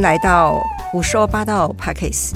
[0.00, 2.32] 来到胡说八道 Pockets。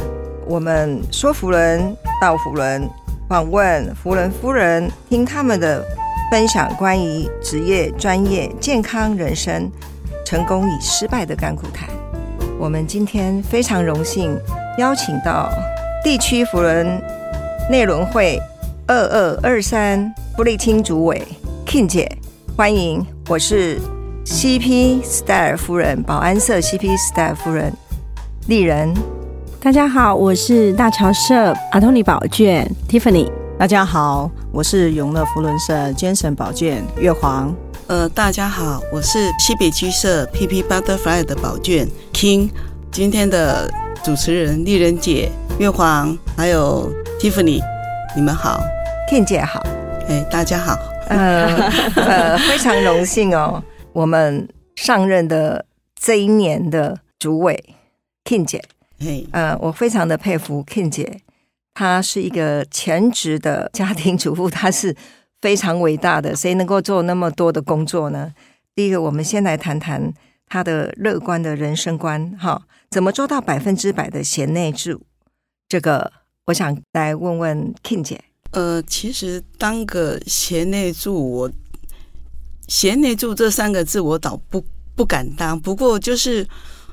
[0.46, 2.88] 我们说服人到服人，
[3.28, 5.82] 访问福人夫人，听他们的
[6.30, 9.70] 分享关于职业、专业、健康、人生、
[10.24, 11.88] 成功与失败的甘苦谈。
[12.58, 14.38] 我们今天非常荣幸
[14.78, 15.50] 邀请到
[16.02, 16.86] 地区福人
[17.70, 18.38] 内轮会
[18.86, 21.26] 二二二三福利厅主委
[21.66, 22.10] King 姐，
[22.56, 23.80] 欢迎，我是
[24.24, 27.70] CP Star 夫人，保安社 CP Star 夫人
[28.46, 28.92] 丽人。
[29.60, 33.30] 大家好，我是大桥社阿托尼宝卷 Tiffany。
[33.58, 37.54] 大家好，我是永乐福伦社坚神宝卷月黄。
[37.86, 42.48] 呃，大家好，我是西北居社 PP Butterfly 的宝卷 King。
[42.90, 43.70] 今天的
[44.02, 47.60] 主持人丽人姐、月黄还有 Tiffany，
[48.16, 48.58] 你们好
[49.10, 49.62] ，King 姐好，
[50.08, 50.78] 哎，大家好，
[51.10, 53.62] 呃呃，非常荣幸哦，
[53.94, 55.64] 我们上任的
[55.94, 57.64] 这一年的主委
[58.24, 58.62] King 姐，
[58.98, 61.20] 哎，呃，我非常的佩服 King 姐，
[61.72, 64.94] 她是一个全职的家庭主妇，她是
[65.40, 66.34] 非常伟大的。
[66.36, 68.34] 谁能够做那么多的工作呢？
[68.74, 70.12] 第一个，我们先来谈谈
[70.48, 75.02] 她的乐观的人生观，哈，怎么做到百分之百的贤内助？
[75.68, 76.10] 这个，
[76.46, 78.20] 我想来问问 King 姐。
[78.50, 81.50] 呃，其实当个贤内助，我
[82.68, 85.58] 贤内助这三个字我倒不不敢当。
[85.60, 86.46] 不过就是，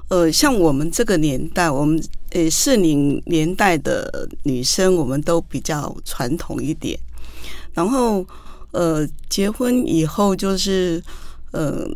[0.09, 6.99] 呃，像我们这个年代，我们呃适龄年代的女生，我们都比较传统一点。
[7.73, 8.25] 然后，
[8.71, 11.01] 呃，结婚以后就是，
[11.51, 11.87] 呃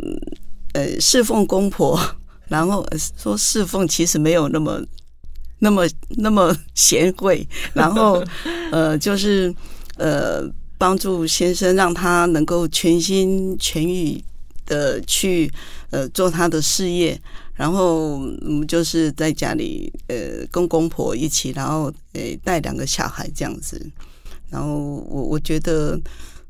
[0.73, 1.99] 呃侍奉公婆，
[2.47, 2.85] 然后
[3.17, 4.81] 说侍奉其实没有那么。
[5.59, 8.21] 那么那么贤惠，然后
[8.71, 9.51] 呃，就是
[9.95, 10.43] 呃，
[10.77, 14.23] 帮助先生让他能够全心全意
[14.65, 15.51] 的去
[15.89, 17.19] 呃做他的事业，
[17.53, 23.79] 然后我们就是在家里呃跟公婆一起，然后呃带两个小孩这样子，
[24.49, 24.75] 然后
[25.07, 25.99] 我我觉得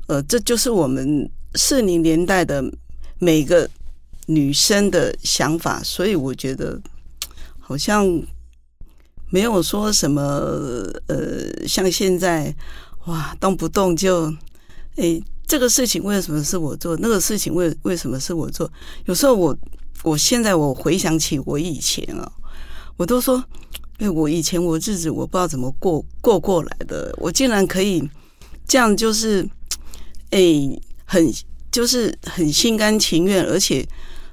[0.06, 2.64] 呃这就是我们四零年代的
[3.18, 3.68] 每个
[4.26, 6.80] 女生的想法，所以我觉得
[7.58, 8.22] 好像。
[9.28, 10.22] 没有说什么，
[11.08, 12.54] 呃，像现在，
[13.06, 14.32] 哇，动不动就，
[14.96, 16.96] 哎，这个事情为什么是我做？
[16.98, 18.70] 那个事情为为什么是我做？
[19.06, 19.56] 有时候我，
[20.02, 22.30] 我现在我回想起我以前啊，
[22.96, 23.42] 我都说，
[23.98, 28.02] 哎，我以前我日子我不知道怎么过过过来的，我竟然可以
[28.66, 29.48] 这样，就是，
[30.30, 30.40] 哎，
[31.04, 31.32] 很
[31.70, 33.86] 就是很心甘情愿，而且，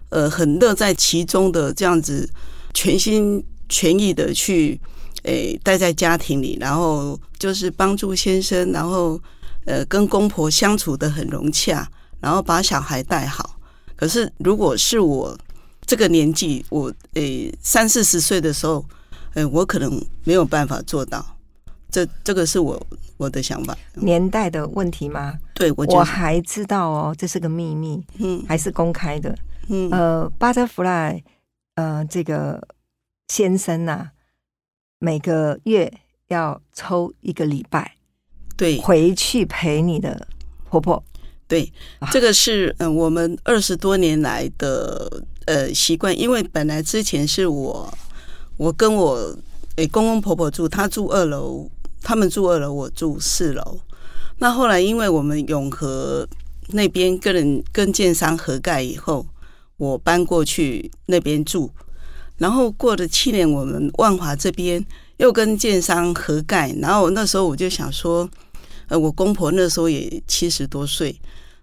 [0.09, 2.29] 呃，很乐在其中的这样子，
[2.73, 3.43] 全心。
[3.69, 4.79] 全意的去，
[5.23, 9.19] 诶，待在家庭里，然后就是帮助先生，然后
[9.65, 11.87] 呃，跟公婆相处的很融洽，
[12.19, 13.57] 然后把小孩带好。
[13.95, 15.37] 可是如果是我
[15.85, 18.85] 这个年纪，我诶三四十岁的时候，
[19.35, 21.25] 诶，我可能没有办法做到。
[21.89, 23.77] 这这个是我我的想法。
[23.95, 25.37] 年代的问题吗？
[25.53, 29.33] 对，我我还知道哦，这是个秘密，嗯，还是公开的，
[29.69, 31.21] 嗯，呃，Butterfly，
[31.75, 32.67] 呃，这个。
[33.29, 34.09] 先生呐，
[35.03, 35.91] 每个月
[36.29, 37.97] 要抽一个礼拜，
[38.55, 40.25] 对，回去陪你的
[40.69, 41.03] 婆婆。
[41.45, 41.69] 对，
[42.09, 46.17] 这个是嗯，我们二十多年来的呃习惯。
[46.17, 47.93] 因为本来之前是我，
[48.55, 49.37] 我跟我
[49.75, 51.69] 诶公公婆婆住，他住二楼，
[52.01, 53.81] 他们住二楼，我住四楼。
[54.37, 56.25] 那后来因为我们永和
[56.69, 59.25] 那边跟人跟建商合盖以后，
[59.75, 61.69] 我搬过去那边住。
[62.37, 64.83] 然后过了七年，我们万华这边
[65.17, 66.73] 又跟建商合盖。
[66.81, 68.29] 然后那时候我就想说，
[68.87, 71.19] 呃，我公婆那时候也七十多岁，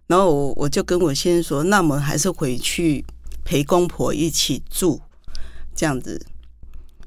[0.06, 3.04] 然后我我就跟我先生说，那我们还是回去
[3.44, 5.00] 陪公婆一起住，
[5.74, 6.24] 这样子。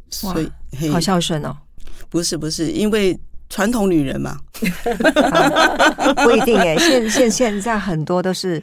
[0.09, 1.55] 所以好孝顺哦。
[2.09, 3.19] 不是不是，因为
[3.49, 4.37] 传统女人嘛，
[6.23, 6.77] 不一定哎。
[6.77, 8.61] 现现现在很多都是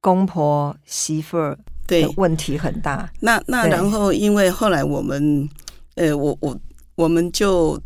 [0.00, 1.56] 公婆媳妇儿。
[1.90, 3.10] 对，问题很大。
[3.18, 5.48] 那那然后，因为后来我们，
[5.96, 6.56] 呃，我我
[6.94, 7.76] 我们就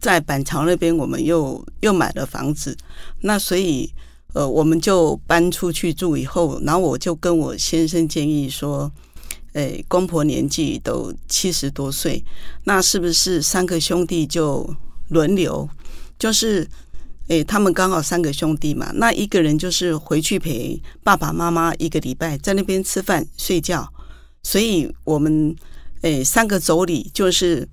[0.00, 2.74] 在板桥那边，我们又又买了房子。
[3.20, 3.92] 那所以，
[4.32, 8.90] 呃，我们就搬出去住以后，然后我就跟我先生建议说，
[9.52, 12.24] 诶，公婆年纪都七十多岁，
[12.64, 14.74] 那是不是三个兄弟就
[15.10, 15.68] 轮流，
[16.18, 16.66] 就是。
[17.30, 23.88] 哎，他们刚好三个兄弟嘛，那一个人就是回去陪爸爸妈妈一个礼拜，在那边吃饭睡觉。
[24.42, 25.54] 所以我们
[26.00, 27.68] 诶三个妯娌就是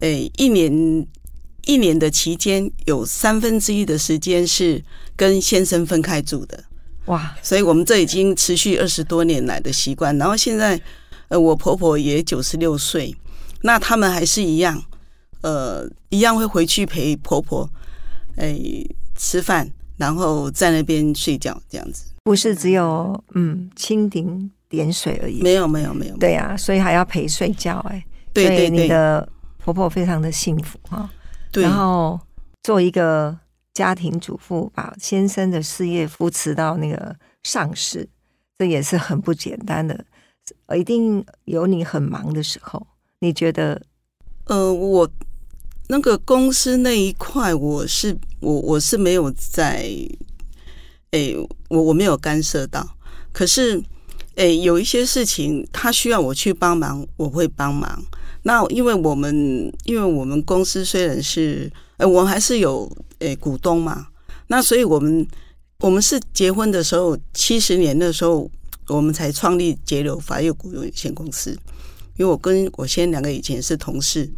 [0.00, 1.06] 诶一年
[1.64, 4.84] 一年的期间有三分之一的时间是
[5.16, 6.62] 跟先生分开住的。
[7.06, 7.34] 哇！
[7.42, 10.16] 所以我们这已经持续二十多年来的习惯。
[10.18, 10.78] 然后现在
[11.28, 13.16] 呃我婆婆也九十六岁，
[13.62, 14.84] 那他们还是一样，
[15.40, 17.66] 呃，一样会回去陪婆婆，
[18.40, 18.58] 哎，
[19.14, 22.06] 吃饭，然后在那边睡觉，这样子。
[22.24, 26.16] 不是只有嗯蜻蜓点水而已，没有，没有，没有。
[26.16, 29.28] 对啊，所以还要陪睡觉，哎，对对对，你的
[29.58, 31.08] 婆婆非常的幸福哈。
[31.52, 32.18] 对，然后
[32.62, 33.36] 做一个
[33.74, 38.08] 家庭主妇，把先生的事业扶持到那个上市，
[38.58, 40.04] 这也是很不简单的。
[40.76, 42.86] 一定有你很忙的时候，
[43.20, 43.80] 你觉得？
[44.46, 45.08] 呃，我
[45.90, 49.84] 那个公司那一块，我是我我是没有在，
[51.10, 51.34] 哎，
[51.68, 52.88] 我我没有干涉到。
[53.32, 53.82] 可是，
[54.36, 58.00] 哎，有一些事情他需要我去帮忙，我会帮忙。
[58.44, 59.34] 那因为我们
[59.82, 62.88] 因为我们公司虽然是，哎，我还是有
[63.18, 64.06] 哎股东嘛。
[64.46, 65.26] 那所以我们
[65.80, 68.48] 我们是结婚的时候七十年的时候。
[68.88, 71.52] 我们才创立节流法业股有限公司，
[72.16, 74.28] 因为我跟我先两个以前是同事，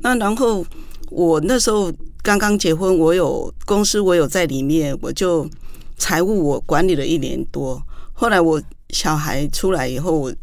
[0.00, 0.64] 那然后
[1.10, 1.92] 我那时候
[2.22, 5.48] 刚刚结婚，我有公司，我有在里面，我就
[5.96, 7.82] 财务我管理了一年多。
[8.12, 10.34] 后来我小孩出来以后，我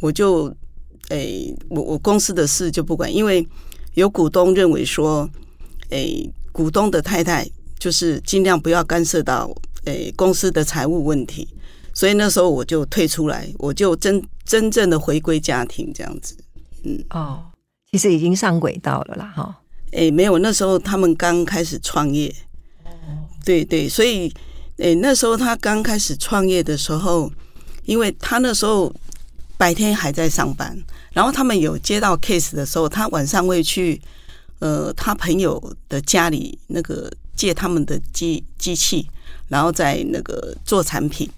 [0.00, 0.54] 我就
[1.08, 3.46] 诶，我我公司的事就不管，因为
[3.94, 5.28] 有股东认为说，
[5.90, 7.48] 诶，股东的太太
[7.78, 9.50] 就是尽量不要干涉到
[9.84, 11.48] 诶公司的财务问题。
[11.94, 16.36] 所以那时候我就退出来，我就真真正的回归家庭这样子。
[16.84, 17.42] 嗯，哦，
[17.92, 19.56] 其实已经上轨道了啦，哈。
[19.92, 22.34] 哎，没有，那时候他们刚开始创业。
[22.84, 22.90] 哦，
[23.44, 24.32] 对对，所以，
[24.76, 27.32] 哎，那时候他刚开始创业的时候，
[27.84, 28.94] 因为他那时候
[29.56, 30.76] 白天还在上班，
[31.12, 33.98] 然后他们有接到 case 的时候，他晚上会去
[34.58, 39.08] 呃他朋友的家里那个借他们的机机器，
[39.48, 41.28] 然后在那个做产品。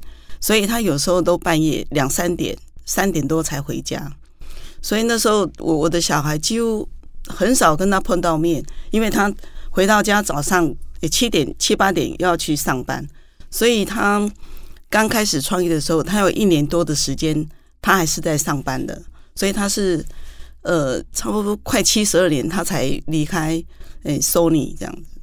[0.40, 2.56] 所以他有时候都半夜两三点、
[2.86, 4.10] 三点多才回家，
[4.82, 6.88] 所以那时候我我的小孩几乎
[7.26, 9.32] 很少跟他碰到面，因为他
[9.70, 10.74] 回到家早上
[11.10, 13.06] 七点七八点要去上班，
[13.50, 14.30] 所以他
[14.88, 17.46] 刚开始创业的时候，他有一年多的时间
[17.80, 19.00] 他还是在上班的，
[19.34, 20.04] 所以他是
[20.62, 23.62] 呃差不多快七十二年他才离开
[24.04, 25.20] 诶 Sony 这样子，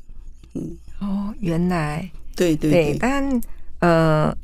[0.53, 0.77] 嗯。
[0.99, 2.09] 哦原来。
[2.35, 3.41] 对对对，但
[3.79, 4.35] 呃。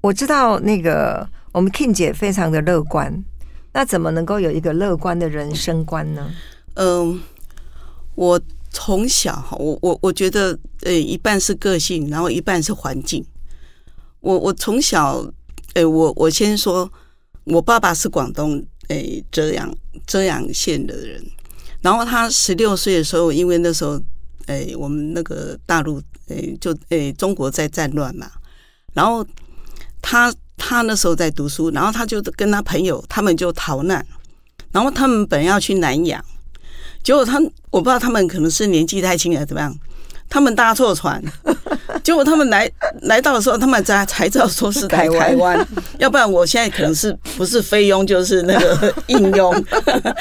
[0.00, 3.24] 我知道那个我们 King 姐非常的乐观，
[3.74, 6.30] 那怎么能够有一个乐观的人生观呢？
[6.74, 7.20] 嗯，
[8.14, 8.40] 我
[8.70, 13.22] 从小哈，我我我觉得，呃，一半是个性，然后一半是环境。
[14.20, 15.28] 我我从小，
[15.74, 16.88] 哎，我我先说，
[17.44, 21.20] 我爸爸是广东，哎，遮阳遮阳县的人，
[21.82, 24.00] 然后他十六岁的时候，因为那时候，
[24.46, 28.30] 哎，我们那个大陆，哎，就哎，中国在战乱嘛，
[28.92, 29.26] 然后。
[30.06, 34.04] 他他那时候在读书，然后他就跟他朋友，他们就逃难，
[34.72, 36.24] 然后他们本要去南洋，
[37.02, 37.38] 结果他
[37.70, 39.76] 我不知道他们可能是年纪太轻还是怎么样，
[40.28, 41.22] 他们搭错船，
[42.02, 42.70] 结果他们来
[43.02, 45.66] 来到的时候，他们才才知道说是台台湾，
[45.98, 49.64] 要不然我现在可能是不是菲佣就是那个应佣，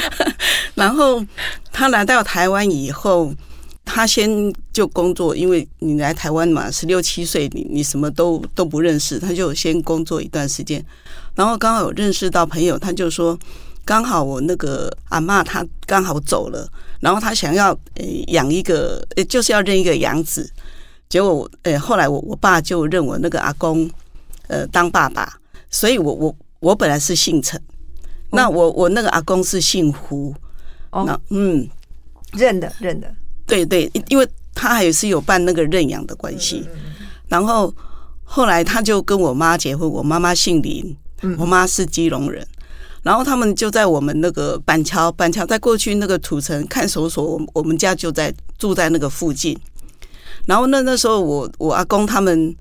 [0.76, 1.24] 然后
[1.72, 3.34] 他来到台湾以后。
[3.86, 10.84] 他先就工作，因为你来台湾嘛，十六七岁，你你什么都都不认识，他就先工作一段时间，
[11.36, 13.38] 然后刚好有认识到朋友，他就说
[13.86, 16.68] 刚好我那个阿妈她刚好走了，
[17.02, 20.50] 然后他想要呃养一个，就是要认一个养子，
[21.10, 23.88] 结果呃后来我我爸就认我那个阿公
[24.48, 25.38] 呃当爸爸，
[25.70, 27.62] 所以我我我本来是姓陈，
[28.32, 30.34] 那我我那个阿公是姓胡，
[30.92, 31.68] 哦，嗯，
[32.32, 33.14] 认的认的。
[33.54, 36.68] 对对，因为他还是有办那个认养的关系，
[37.28, 37.72] 然后
[38.24, 40.98] 后来他就跟我妈结婚，我妈妈姓林，
[41.38, 42.44] 我妈是基隆人，
[43.04, 49.56] 然后他们就在我们那个板桥，板桥在过去那个土城看守所，我我们家就在住在那个附近，
[50.48, 52.56] 然后那那时候我我阿公他们，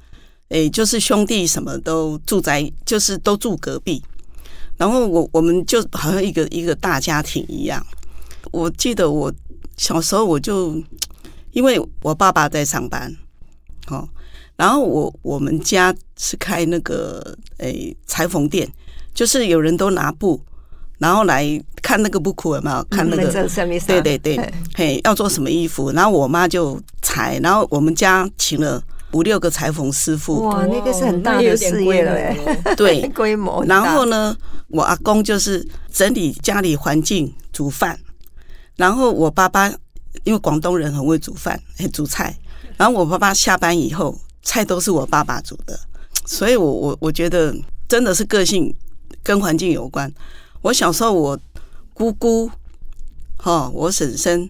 [0.50, 4.02] 哎，就是兄弟什么都住在，就是都住隔壁，
[4.76, 7.82] 然后我我们就好像一个一个大家庭一样，
[8.50, 9.32] 我记得我。
[9.82, 10.80] 小时候我就
[11.50, 13.12] 因为我爸爸在上班，
[13.88, 14.08] 哦，
[14.54, 18.70] 然后我我们家是开那个诶裁缝店，
[19.12, 20.40] 就是有人都拿布，
[20.98, 23.48] 然后来看那个布库有没有看那个，
[24.00, 33.64] 对对对，嘿，要做什么衣服，然后我妈就裁，然后我们家请了五六个裁缝师傅，哇，那个是很大的事业了，对， 规模。
[33.64, 34.36] 然后呢，
[34.68, 37.98] 我阿公就是整理家里环境，煮饭。
[38.76, 39.68] 然后我爸爸，
[40.24, 42.36] 因为广东人很会煮饭，会煮菜。
[42.76, 45.78] 然后我爸爸下班以后，菜都是我爸爸煮的。
[46.24, 47.54] 所以，我我我觉得
[47.88, 48.74] 真的是个性
[49.22, 50.12] 跟环境有关。
[50.62, 51.38] 我小时候，我
[51.92, 52.50] 姑姑，
[53.36, 54.48] 哈，我婶婶，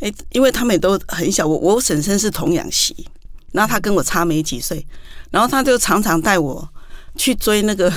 [0.00, 3.06] 哎，因为他们也都很小，我我婶婶是童养媳，
[3.50, 4.86] 然后她跟我差没几岁，
[5.30, 6.68] 然后她就常常带我
[7.16, 7.92] 去追那个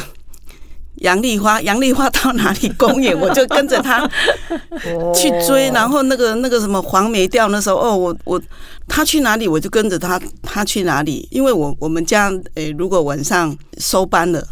[0.97, 4.07] 杨丽花， 杨丽花到哪里公演，我就跟着她
[5.13, 8.41] 去追，然后那个那个什么黄梅调那时候，哦，我我
[8.87, 14.45] 她去哪里我就跟着她，她去哪里，因为我我们家诶，如果晚上收班了，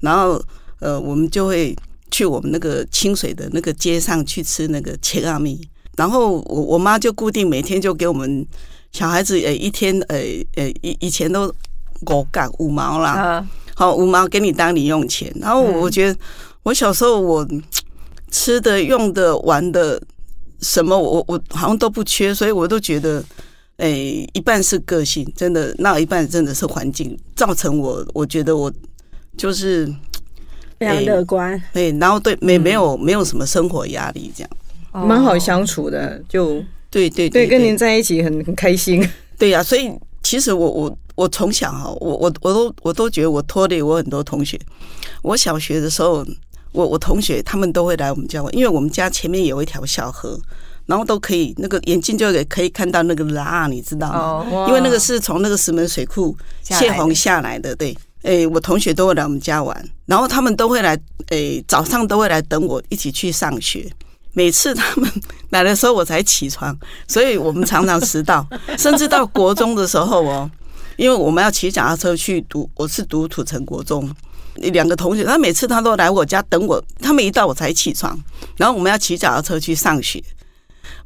[0.00, 0.40] 然后
[0.80, 1.76] 呃，我们就会。
[2.08, 5.60] 去我们那个清水的那个街上去吃那个切阿米，
[5.96, 8.46] 然后我我妈就固定每天就给我们
[8.92, 11.52] 小孩子，呃，一天，诶诶，以以前都
[12.08, 13.44] 五角五毛啦，
[13.76, 15.32] 好五毛给你当零用钱。
[15.40, 16.18] 然后我觉得
[16.64, 17.46] 我小时候我
[18.32, 20.02] 吃的、用的、玩的
[20.60, 23.22] 什么，我我好像都不缺，所以我都觉得，
[23.76, 28.72] 哎，一半是个性，真的，那一半真的是环境造成我，我觉得我
[29.36, 29.88] 就是。
[30.78, 34.50] 非常乐观，对，然后对没没有没有什么生活压力，这样。
[34.92, 39.02] 蛮好相处的，就对对对，跟您在一起很很开心，
[39.38, 39.90] 对呀，所以
[40.22, 44.56] 其实我我我从小哈，我我我都我都觉得我拖累我很多同学。
[45.22, 46.24] 我小学的时候，
[46.72, 50.38] 我我同学他们都会来我们家玩，因为我们家前面有一条小河，
[50.86, 54.66] 然后都可以那个眼镜就可以看到那个拉，你知道吗？
[54.68, 57.96] 因为那个是从那个石门水库泄洪下来的，对。
[58.22, 63.88] 诶，我同学都会来我们家玩，然后他们都会来，诶，早上都会来等我一起去上学。
[64.32, 65.08] 每次他们
[65.50, 68.44] 来的时候，我才起床，所以我们常常迟到。
[68.76, 70.50] 甚至到国中的时候哦，
[70.96, 74.10] 因为我们要骑脚踏车去读，我是读土城国中，
[74.56, 78.18] 两个同学，他每次他都来我家等我，他们一到我才起床，
[78.56, 80.22] 然后我们要骑脚踏车去上学。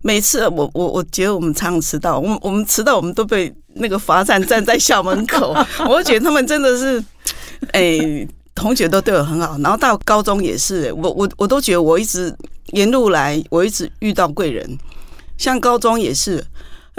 [0.02, 5.54] 每次我我我觉得我们常常迟到，我们我们迟到，我们都被那个罚站站在校门口。
[5.88, 7.04] 我觉得他们真的是，
[7.73, 7.99] 哎，
[8.54, 9.59] 同学都对我很好。
[9.59, 12.35] 然后到高中也是，我我我都觉得我一直
[12.73, 14.78] 沿路来，我一直遇到贵人。
[15.37, 16.44] 像高中也是，哎，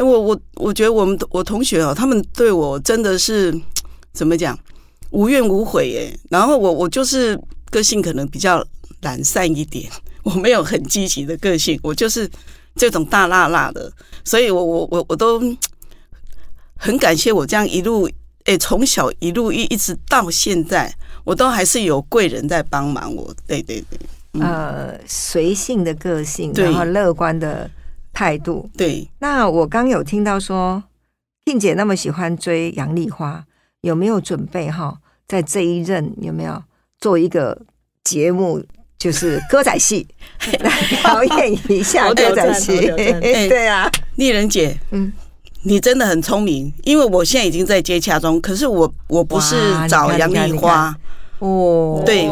[0.01, 3.53] 我我我觉得我们我同学哦，他们对我真的是
[4.13, 4.57] 怎么讲，
[5.11, 6.17] 无怨无悔耶。
[6.29, 7.39] 然后我我就是
[7.69, 8.65] 个性可能比较
[9.01, 9.89] 懒散一点，
[10.23, 12.29] 我没有很积极的个性，我就是。
[12.73, 13.91] 这种大辣辣的，
[14.23, 15.41] 所以我我我我都
[16.77, 18.09] 很感谢我这样一路
[18.45, 20.89] 诶，从小一路一一直到现在，
[21.25, 23.35] 我都还是有贵人在帮忙我。
[23.45, 27.69] 对对对，呃，随性的个性，然后乐观的
[28.13, 28.69] 态度。
[28.77, 30.83] 对，那我刚有听到说，
[31.45, 33.45] 静姐那么喜欢追杨丽花，
[33.81, 34.99] 有没有准备哈？
[35.27, 36.63] 在这一任有没有
[36.99, 37.61] 做一个
[38.03, 38.63] 节目？
[38.97, 40.05] 就是歌仔戏
[40.61, 40.69] 来
[41.01, 45.11] 表演一下歌仔戏， 对啊，丽人姐，嗯，
[45.63, 49.55] 你真的很聪明，因为我现在已经在接洽中，可是我我不是
[49.87, 50.95] 找杨丽花
[51.41, 52.25] 哦，对，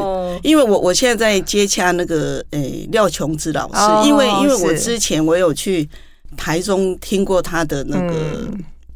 [0.43, 5.89] 因为我我现在在接洽那个诶廖琼之老师，因为因为我之前我有去
[6.37, 8.47] 台中听过他的那个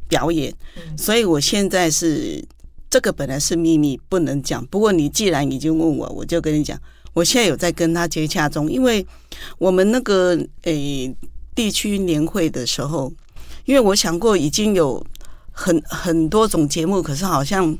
[0.08, 0.54] 表演，
[0.96, 2.44] 所以我现在是
[2.88, 6.78] 这个本来是秘密不能讲，不过你既然已经问我，我就跟你讲。
[7.12, 9.06] 我现在有在跟他接洽中，因为
[9.58, 11.14] 我们那个诶
[11.54, 13.12] 地区年会的时候，
[13.66, 15.00] 因为我想过已经有
[15.52, 17.76] 很很多种节目，可是好像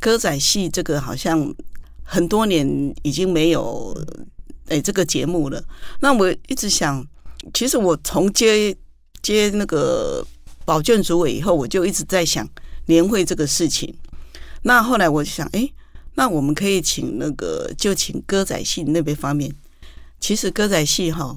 [0.00, 1.54] 歌仔戏这个好像
[2.02, 2.66] 很多年
[3.02, 3.96] 已经没有
[4.66, 5.62] 诶这个节目了。
[6.00, 7.06] 那我一直想，
[7.52, 8.76] 其实我从接
[9.22, 10.26] 接那个
[10.64, 12.48] 保卷主委以后，我就一直在想
[12.86, 13.94] 年会这个事情。
[14.62, 15.70] 那后来我就想，哎。
[16.14, 19.54] 那我们可以请那个，就请歌仔戏那边方面。
[20.18, 21.36] 其实歌仔戏哈，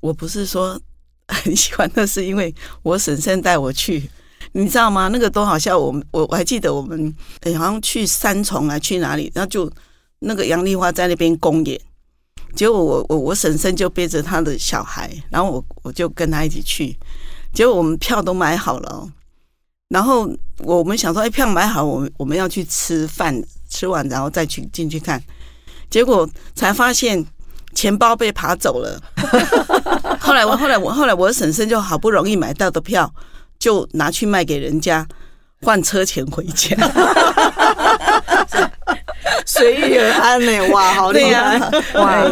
[0.00, 0.80] 我不是说
[1.28, 4.10] 很喜欢，那是因为我婶婶带我去，
[4.52, 5.08] 你知道吗？
[5.08, 7.14] 那个都好像我们，我我还记得我们
[7.56, 9.70] 好像去三重啊，去哪里，然后就
[10.20, 11.80] 那个杨丽花在那边公演，
[12.54, 16.96] 结果我我我婶婶就背着她的小孩，然后我我就跟她一起去，
[17.52, 19.08] 结果我们票都买好了，
[19.88, 23.42] 然后我们想说，哎，票买好，我们我们要去吃饭。
[23.72, 25.22] 吃完然后再去进去看，
[25.88, 27.24] 结果才发现
[27.72, 29.00] 钱包被扒走了。
[30.18, 33.08] 后来我后来我后来我婶婶就好不容易买到的票，
[33.60, 35.06] 就拿去卖给人家
[35.62, 36.76] 换车钱回家。
[39.46, 40.68] 随遇而安呢？
[40.72, 41.58] 哇，好厉害！
[41.94, 42.22] 哇，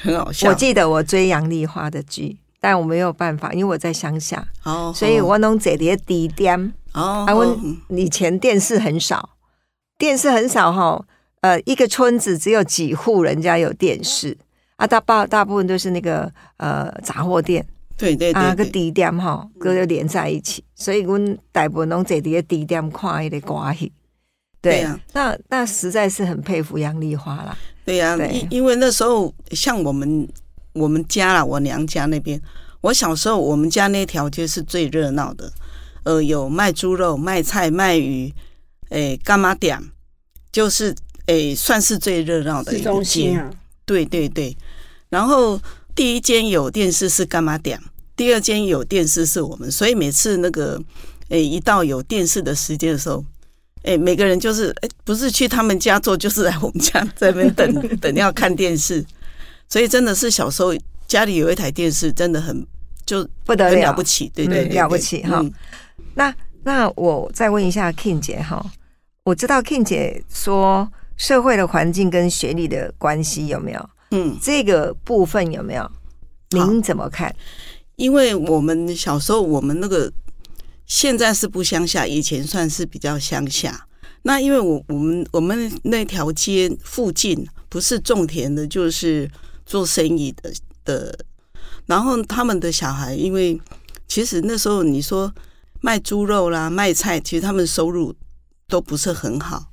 [0.00, 0.48] 很好笑。
[0.48, 7.24] 我记得我追杨丽花的剧，但我没有办法，因为我在乡下，哦，所以我弄这里低点哦。
[7.26, 7.58] 啊，我
[7.88, 9.30] 以前电视很少。
[9.98, 11.04] 电视很少哈，
[11.40, 14.36] 呃，一个村子只有几户人家有电视
[14.76, 17.64] 啊，大大大部分都是那个呃杂货店，
[17.96, 23.92] 对对啊个低点哈，哥就连在一起，所以我们大部分拢在底下低点看一个歌戏，
[24.60, 30.28] 对呀，那那实在是很佩服杨丽花啦，对呀，因因为那时候像我们
[30.72, 32.40] 我们家啦，我娘家那边，
[32.80, 35.52] 我小时候我们家那条街是最热闹的，
[36.02, 38.32] 呃，有卖猪肉、卖菜、卖鱼，
[38.88, 39.80] 诶，干嘛点，
[40.50, 40.94] 就是
[41.26, 43.34] 诶，算是最热闹的一个街。
[43.36, 43.50] 啊，
[43.86, 44.56] 对对对，
[45.10, 45.60] 然后
[45.94, 47.80] 第一间有电视是干妈店，
[48.16, 50.80] 第二间有电视是我们，所以每次那个
[51.28, 53.24] 诶一到有电视的时间的时候，
[53.82, 59.04] 诶每个人就是诶不是去他们家做，就是来我们家这边等 等要看电视，
[59.68, 60.74] 所以真的是小时候
[61.06, 62.66] 家里有一台电视，真的很
[63.06, 64.02] 就不得了了不。
[64.02, 65.52] 起，对对了不起哈嗯
[66.14, 66.34] 那
[66.64, 68.64] 那我再问一下 King 姐哈，
[69.24, 73.90] 我知道 King 姐说社会的环境跟学历的关系有没有？
[74.14, 75.90] 嗯，这个部分有没有？
[76.50, 77.34] 您怎么看？
[77.96, 80.12] 因为我们小时候，我们那个
[80.86, 83.88] 现在是不乡下，以前算是比较乡下。
[84.22, 89.28] 那因为我我们我们那条街附近不是种田的，就是
[89.66, 90.52] 做生意的
[90.84, 91.18] 的。
[91.86, 93.60] 然后他们的小孩，因为
[94.06, 95.32] 其实那时候你说
[95.80, 98.14] 卖猪肉啦、卖菜，其实他们收入
[98.68, 99.72] 都不是很好，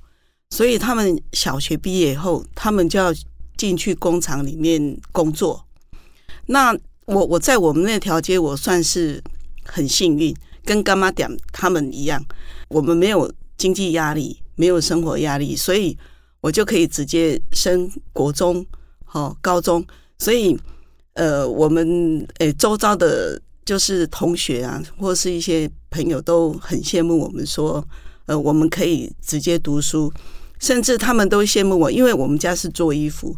[0.49, 3.13] 所以他们小学毕业以后，他们就要
[3.57, 5.65] 进去工厂里面工作。
[6.47, 9.21] 那我我在我们那条街，我算是
[9.63, 12.23] 很幸运，跟干妈点他们一样，
[12.69, 15.97] 我们没有经济压力，没有生活压力，所以
[16.41, 18.65] 我就可以直接升国中、
[19.11, 19.85] 哦高中，
[20.17, 20.57] 所以
[21.13, 27.85] 呃，我们诶周遭的，就是同学啊，或是一些朋友都很羡慕我们说，
[28.25, 30.11] 呃，我们可以直接读书，
[30.61, 33.35] 甚至他们都羡慕我，因为我们家是做衣服。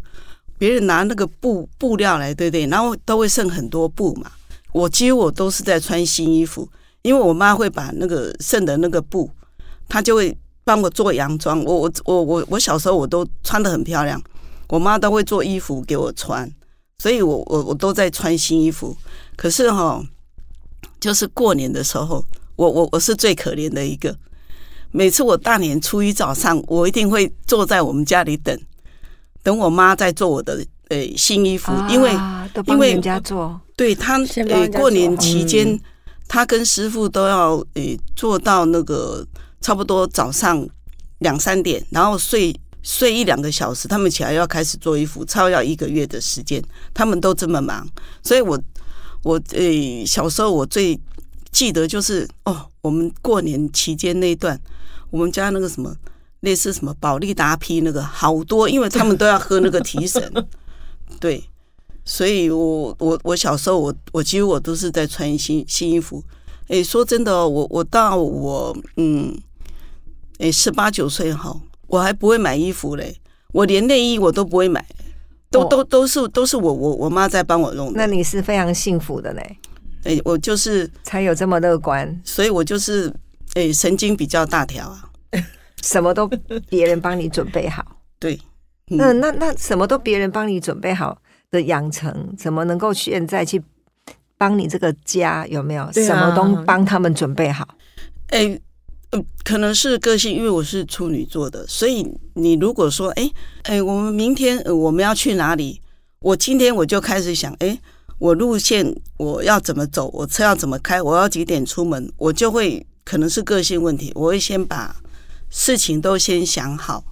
[0.57, 2.67] 别人拿那个布布料来，对不对？
[2.67, 4.31] 然后都会剩很多布嘛。
[4.71, 6.69] 我几乎我都是在穿新衣服，
[7.01, 9.29] 因为我妈会把那个剩的那个布，
[9.87, 11.63] 她就会帮我做洋装。
[11.63, 14.21] 我我我我我小时候我都穿的很漂亮，
[14.69, 16.49] 我妈都会做衣服给我穿，
[16.99, 18.95] 所以我我我都在穿新衣服。
[19.35, 20.01] 可是哈、
[20.99, 22.23] 就是过年的时候，
[22.55, 24.15] 我我我是最可怜的一个。
[24.93, 28.57] 每次我大年初一早上，我一定会坐在我们家里等。
[29.41, 32.13] 等我妈在做我的呃新衣服，因为
[32.67, 35.77] 因为人家做，对她先帮呃过年期间，
[36.27, 37.81] 他跟师傅都要呃
[38.15, 39.25] 做到那个
[39.61, 40.65] 差不多早上
[41.17, 47.85] 两三点，然后睡睡一两个小时，他们起来要开始做衣服，超要一个月的时间，他们都这么忙，
[48.21, 48.57] 所以我
[49.23, 50.97] 我呃小时候我最
[51.53, 54.59] 记得就是哦，我们过年期间那一段，
[55.09, 55.95] 我们家那个什么。
[56.43, 60.21] 类似什么保利达 P 那个好多，因为他们都要喝那个提神，
[61.17, 61.41] 对，
[62.03, 66.21] 所以我我我小时候我我几乎我都是在穿新新衣服。
[66.67, 69.33] 诶，说真的哦，我我到我嗯，
[70.39, 73.15] 诶十八九岁哈，我还不会买衣服嘞，
[73.53, 74.85] 我连内衣我都不会买，
[75.49, 77.93] 都哦都都是都是我我我妈在帮我弄的。
[77.95, 79.57] 那你是非常幸福的嘞，
[80.03, 83.13] 诶，我就是，才有这么乐观，所以我就是
[83.53, 85.09] 哎神经比较大条啊，
[85.81, 86.27] 什么都
[86.69, 87.85] 别人帮你准备好。
[88.19, 88.39] 对，
[88.89, 93.61] 嗯那那那什么都别人帮你准备好的养成，怎么能够现在去
[94.37, 95.83] 帮你这个家有没有？
[95.83, 97.67] 啊什么都帮他们准备好。
[98.27, 98.59] 哎、
[99.11, 103.31] 呃，可能是个性，因为我是处女座的，所以你如果说，哎、
[103.63, 105.81] 哎、我们明天、呃我们要去哪里？
[106.19, 107.77] 我今天我就开始想，哎、
[108.23, 114.95] 我路线我要怎么走，我车要怎么开，我要几点出门，我就会可能是个性问题，我会先把
[115.49, 117.03] 事情都先想好，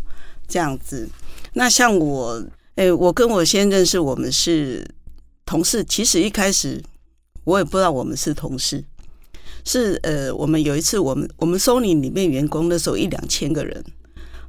[0.48, 1.10] 这样子。
[1.52, 2.42] 那像我，
[2.76, 4.90] 哎、我跟我先认识，我们是
[5.46, 6.82] 同事，其实一开始
[7.44, 8.82] 我也不知道我们是同事。
[9.66, 13.84] 是呃，我们有一次，我们我们 Sony 里面员工那时候一两千个人，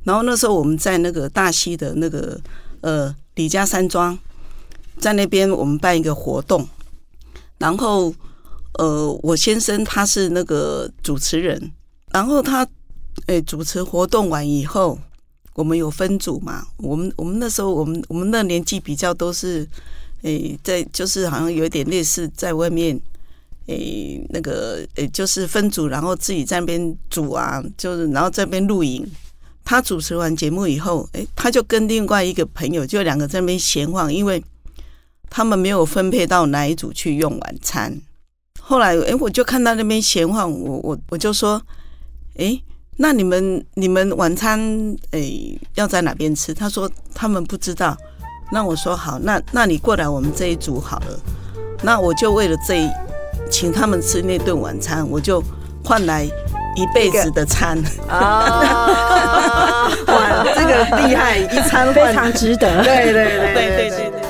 [0.04, 2.40] 然后那时候我们在那个大溪的那个
[2.82, 4.16] 呃李家山庄，
[5.02, 6.66] 在那边我们办一个活动，
[7.58, 8.14] 然后
[8.78, 11.72] 呃我先生他是那个主持人，
[12.12, 12.66] 然后他
[13.26, 14.96] 诶、主持活动完以后，
[15.54, 19.68] 我们有分组嘛，我们我们那时候我们我们那年纪比较都是
[20.22, 22.98] 诶、在就是好像有点类似在外面。
[23.66, 29.06] 诶，那个诶，就是分组，然后自己在那边煮啊，就是然后在那边录影。
[29.64, 34.42] 他主持完节目以后，诶，他就跟另外一个朋友，就两个在那边闲晃，因为
[35.34, 37.98] 他们没有分配到哪一组去用晚餐。
[38.60, 41.58] 后来，哎，我就看到那边闲晃，我我我就说，
[42.36, 42.60] 哎，
[42.98, 44.60] 那你们你们晚餐
[45.12, 45.32] 哎
[45.76, 46.52] 要在哪边吃？
[46.52, 47.96] 他说他们不知道。
[48.52, 51.18] 那我说好，那那你过来我们这一组好了。
[51.82, 52.90] 那我就为了这一。
[53.50, 55.42] 请他们吃那顿晚餐，我就
[55.84, 56.24] 换来
[56.74, 57.76] 一辈子的餐
[58.08, 62.82] 啊， 哇，这个厉害，一餐非常值得。
[62.82, 64.21] 对对对对对对对。